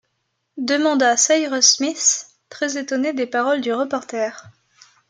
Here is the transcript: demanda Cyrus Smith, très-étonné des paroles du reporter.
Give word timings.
demanda 0.57 1.15
Cyrus 1.15 1.73
Smith, 1.75 2.27
très-étonné 2.49 3.13
des 3.13 3.27
paroles 3.27 3.61
du 3.61 3.71
reporter. 3.71 4.45